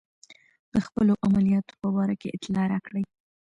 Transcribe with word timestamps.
د 0.73 0.73
خپلو 0.85 1.13
عملیاتو 1.25 1.73
په 1.81 1.87
باره 1.95 2.15
کې 2.21 2.33
اطلاع 2.35 2.65
راکړئ. 2.73 3.03